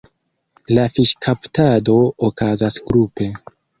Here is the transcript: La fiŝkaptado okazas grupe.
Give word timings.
La 0.77 0.85
fiŝkaptado 0.95 1.99
okazas 2.31 2.81
grupe. 2.89 3.29